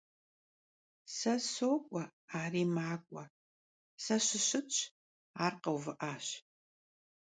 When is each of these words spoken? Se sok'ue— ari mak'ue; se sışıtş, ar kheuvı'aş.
Se 1.15 1.33
sok'ue— 1.53 2.03
ari 2.41 2.63
mak'ue; 2.75 3.23
se 4.03 4.15
sışıtş, 4.27 4.77
ar 5.43 5.53
kheuvı'aş. 5.63 6.25